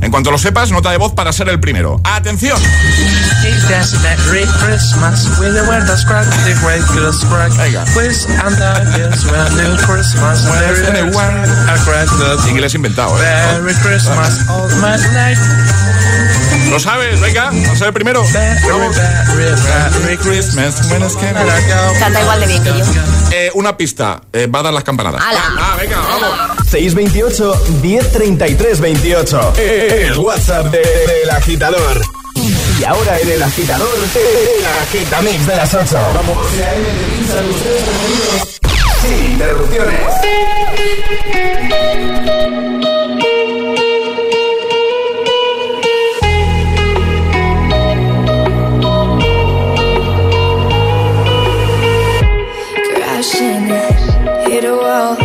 [0.00, 2.00] En cuanto lo sepas, nota de voz para ser el primero.
[2.04, 2.60] ¡Atención!
[12.48, 13.26] Inglés inventado, ¿eh?
[16.70, 17.20] ¿Lo sabes?
[17.20, 18.22] Venga, vamos a ser el primero.
[21.98, 22.84] Canta igual de bien que yo.
[23.32, 24.20] Eh, una pista.
[24.32, 25.22] Eh, va a dar las campanadas.
[25.22, 25.42] ¡Hala!
[25.58, 26.66] Ah, venga, vamos.
[26.70, 29.52] 628 1033 28.
[29.56, 32.00] El WhatsApp de- del agitador.
[32.78, 35.98] Y ahora en el agitador, el agitamix de las 8.
[36.14, 36.46] Vamos.
[39.02, 40.00] Sin interrupciones.
[53.18, 53.66] Crashing,
[54.48, 55.16] hit a wall.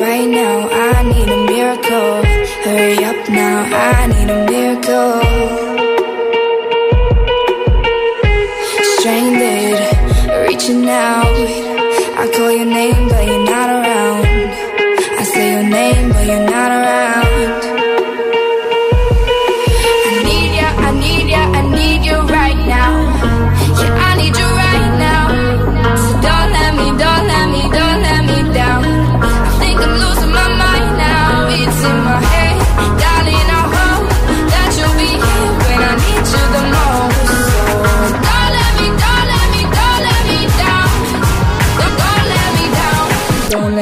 [0.00, 2.24] Right now, I need a miracle.
[2.64, 3.56] Hurry up now,
[3.92, 5.20] I need a miracle.
[8.96, 11.29] Stranded, reaching out.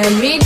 [0.08, 0.37] Don't let me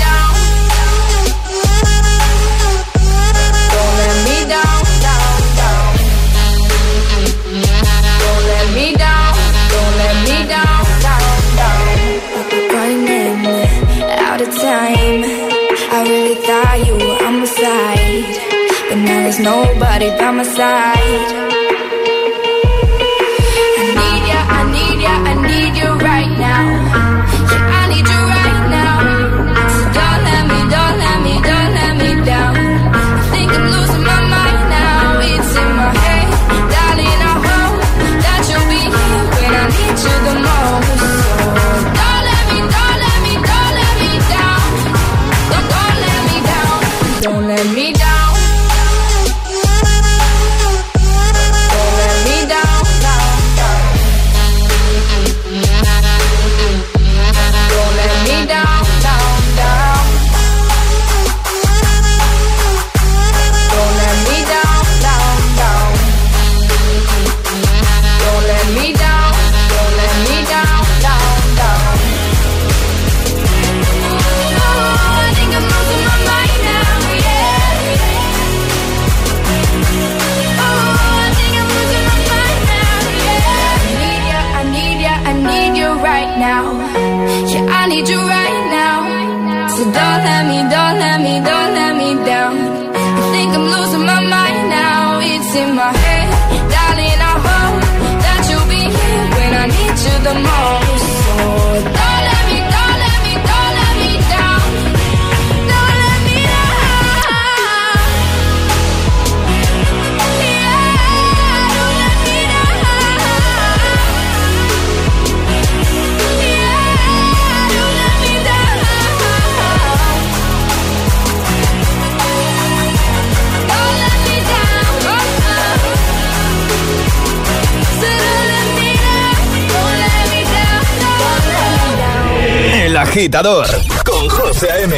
[133.13, 133.67] agitador
[134.07, 134.97] con José A.M.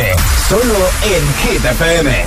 [0.49, 2.25] Solo en Hit FM.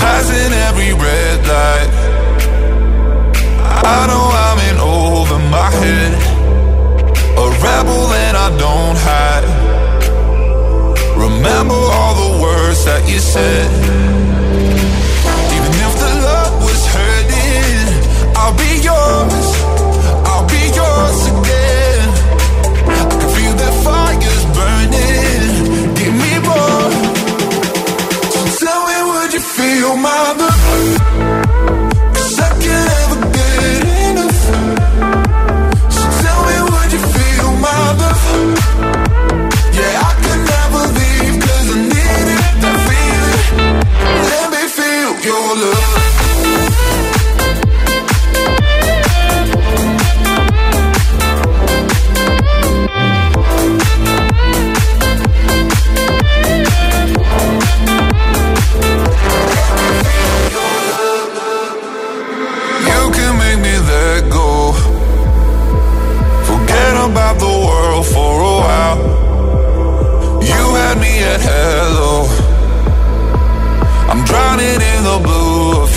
[0.00, 1.90] Passing every red light.
[3.84, 6.14] I know I'm in over my head.
[7.36, 9.48] A rebel and I don't hide.
[11.14, 14.43] Remember all the words that you said.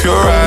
[0.07, 0.46] your eyes.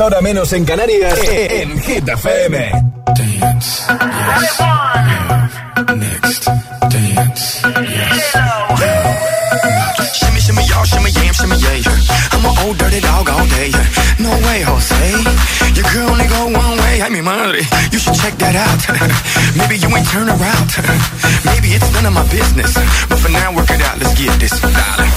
[0.00, 2.72] Ahora menos en Canarias, en Hit FM.
[3.14, 3.84] Dance,
[4.18, 4.58] yes,
[5.96, 6.46] next,
[6.90, 8.36] dance, yes.
[10.14, 12.32] Shimmy, shimmy, y'all, shimmy, yam, shimmy, yeah.
[12.32, 13.70] I'm an old dirty dog all day.
[14.18, 15.10] No way, Jose.
[15.76, 17.02] Your girl only go one way.
[17.02, 18.82] I mean, madre, you should check that out.
[19.56, 20.68] Maybe you ain't turn around.
[21.46, 22.74] Maybe it's none of my business.
[23.08, 24.00] But for now, work it out.
[24.00, 25.11] Let's get this, darling.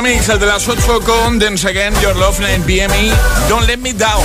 [0.00, 2.94] Agitamix, el de las 8 con Dance Again, Your Love, 9 PM
[3.48, 4.24] Don't Let Me Down.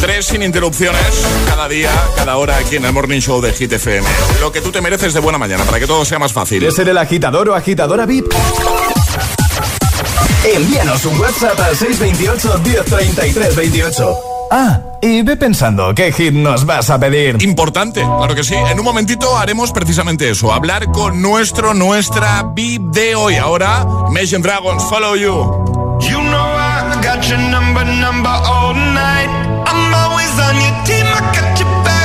[0.00, 1.00] Tres sin interrupciones,
[1.46, 4.06] cada día, cada hora aquí en el Morning Show de Hit FM.
[4.40, 6.58] Lo que tú te mereces de buena mañana, para que todo sea más fácil.
[6.58, 8.32] ¿Quieres ser el agitador o agitadora VIP?
[10.44, 14.29] Envíanos un WhatsApp al 628 1033 28.
[14.52, 17.40] Ah, y ve pensando qué hit nos vas a pedir.
[17.42, 18.54] Importante, claro que sí.
[18.54, 23.36] En un momentito haremos precisamente eso, hablar con nuestro, nuestra VIP de hoy.
[23.36, 26.00] Ahora, Imagine Dragons, Follow You.
[26.00, 29.28] You know I got your number, number all night.
[29.66, 31.99] I'm always on your team, I got your back,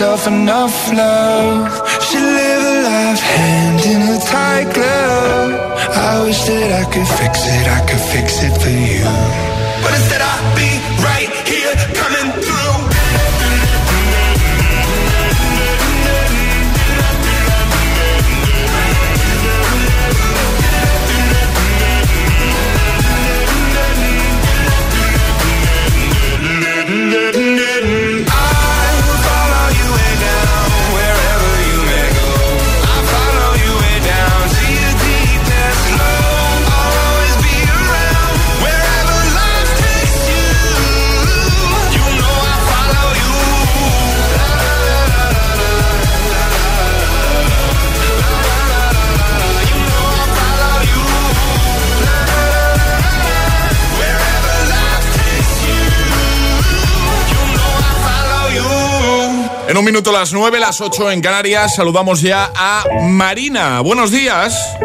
[0.00, 1.29] enough love.
[59.90, 63.80] Minuto las 9, las 8 en Canarias, saludamos ya a Marina.
[63.80, 64.76] Buenos días.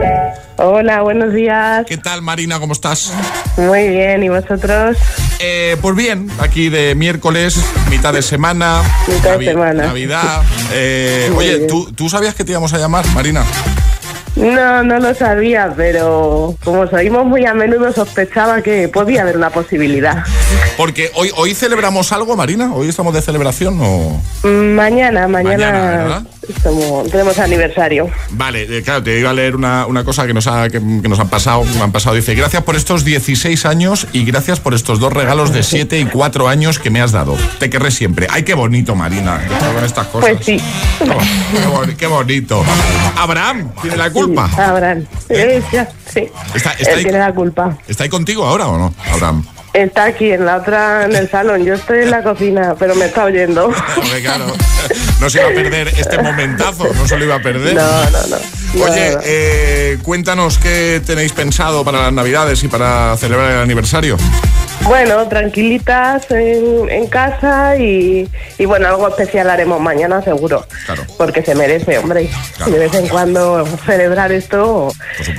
[0.55, 1.85] Hola, buenos días.
[1.85, 2.59] ¿Qué tal, Marina?
[2.59, 3.13] ¿Cómo estás?
[3.55, 4.97] Muy bien, ¿y vosotros?
[5.37, 7.55] Eh, pues bien, aquí de miércoles,
[7.91, 8.81] mitad de semana.
[9.07, 9.85] Mitad de semana.
[9.85, 10.41] Navidad.
[10.73, 11.67] Eh, oye.
[11.67, 13.45] ¿tú, ¿tú sabías que te íbamos a llamar, Marina?
[14.35, 19.49] No, no lo sabía, pero como seguimos muy a menudo sospechaba que podía haber una
[19.49, 20.23] posibilidad.
[20.75, 22.73] Porque hoy, hoy celebramos algo, Marina.
[22.73, 24.21] Hoy estamos de celebración o.
[24.43, 26.25] Mm, Mañana, Mañana, mañana.
[26.49, 28.09] Estamos- tenemos aniversario.
[28.31, 31.07] Vale, eh, claro, te iba a leer una, una cosa que nos, ha, que, que
[31.09, 31.63] nos han pasado.
[31.63, 32.15] Me han pasado.
[32.15, 36.05] Dice, gracias por estos 16 años y gracias por estos dos regalos de 7 y
[36.05, 37.37] 4 años que me has dado.
[37.59, 38.27] Te querré siempre.
[38.29, 39.41] Ay, qué bonito, Marina,
[39.73, 40.29] con estas cosas.
[40.31, 40.57] Pues sí.
[40.99, 42.63] Qué, boni- qué bonito.
[43.17, 44.49] Abraham, tiene la culpa.
[44.55, 45.07] Sabrán.
[45.29, 46.27] Eh, ya, sí.
[46.53, 47.77] Está, está Él ahí, tiene la culpa.
[47.87, 49.45] ¿Está ahí contigo ahora o no, Abraham?
[49.75, 51.65] Está aquí en la otra, en el salón.
[51.65, 53.73] Yo estoy en la cocina, pero me está oyendo.
[53.95, 54.45] Porque claro,
[55.19, 57.75] no se iba a perder este momentazo, no se lo iba a perder.
[57.75, 58.85] No, no, no.
[58.85, 59.21] Oye, No, no.
[59.25, 64.15] eh, cuéntanos qué tenéis pensado para las Navidades y para celebrar el aniversario.
[64.83, 70.65] Bueno, tranquilitas en, en casa y, y bueno, algo especial haremos mañana seguro.
[71.17, 72.29] Porque se merece, hombre.
[72.67, 74.91] De vez en cuando celebrar esto,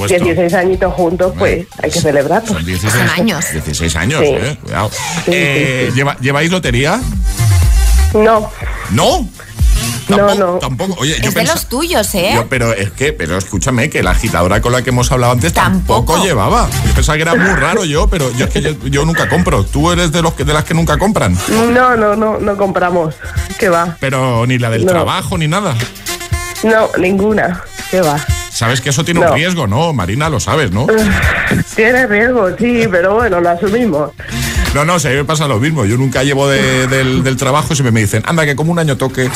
[0.09, 2.49] 16 añitos juntos, pues hay que celebrarlo.
[2.55, 3.53] Son 16 años.
[3.53, 4.26] 16 años, Sí.
[4.34, 4.57] eh.
[4.62, 4.91] Cuidado.
[4.91, 6.99] Sí, Eh, ¿lleva- ¿Lleváis lotería?
[8.14, 8.51] No,
[8.91, 9.28] ¿No?
[10.09, 10.59] No, no.
[10.59, 10.95] Tampoco.
[10.99, 12.33] Oye, yo Es de los tuyos, ¿eh?
[12.35, 15.53] yo- pero es que, pero escúchame, que la agitadora con la que hemos hablado antes
[15.53, 16.69] tampoco, llevaba.
[16.87, 19.65] Yo pensaba que era muy raro yo, pero yo es que yo, yo nunca compro.
[19.65, 21.37] Tú eres de los que de las que nunca compran.
[21.73, 23.15] No, no, no, no compramos.
[23.59, 23.97] ¿Qué va?
[24.01, 24.93] Pero ni la del No.
[24.93, 25.75] trabajo ni nada.
[26.63, 27.63] No, ninguna.
[27.91, 28.19] ¿Qué va?
[28.51, 29.29] Sabes que eso tiene No.
[29.29, 29.93] un riesgo, ¿no?
[29.93, 30.87] Marina, lo sabes, ¿no?
[31.77, 34.11] Tiene riesgo, sí, pero bueno, lo asumimos.
[34.77, 35.87] No, no, si a me pasa lo mismo.
[35.87, 38.99] Yo nunca llevo de- del, trabajo y siempre me dicen, anda, que como un año
[38.99, 39.31] toque.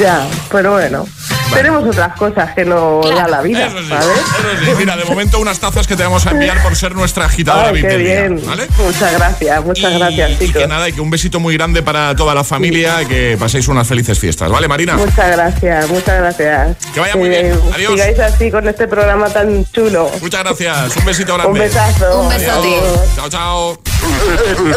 [0.00, 1.06] Ya, pero bueno.
[1.54, 4.06] Tenemos otras cosas que nos da la vida, Eso sí, ¿sabes?
[4.06, 4.70] eso sí.
[4.78, 7.80] Mira, de momento unas tazas que te vamos a enviar por ser nuestra agitadora Ay,
[7.82, 8.40] qué bien.
[8.46, 8.66] ¿vale?
[8.78, 10.62] Muchas gracias, muchas gracias, Y chicos.
[10.62, 13.68] que nada, y que un besito muy grande para toda la familia y que paséis
[13.68, 14.96] unas felices fiestas, ¿vale, Marina?
[14.96, 16.76] Muchas gracias, muchas gracias.
[16.94, 17.58] Que vaya muy bien.
[17.74, 17.92] Adiós.
[17.92, 20.10] Sigáis así con este programa tan chulo.
[20.20, 21.52] Muchas gracias, un besito grande.
[21.52, 22.20] Un besazo.
[22.22, 22.80] Un besote.
[23.16, 23.78] Chao, chao.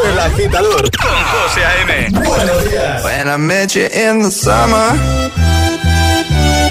[0.06, 2.10] El agitador con José A.M.
[2.12, 3.04] Buenos días.
[3.04, 4.94] When I met you in the summer,